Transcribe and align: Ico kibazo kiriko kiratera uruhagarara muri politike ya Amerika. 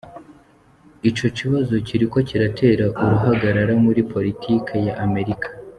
Ico 1.09 1.25
kibazo 1.37 1.73
kiriko 1.87 2.17
kiratera 2.27 2.85
uruhagarara 3.03 3.73
muri 3.83 4.01
politike 4.11 4.73
ya 4.87 4.93
Amerika. 5.07 5.47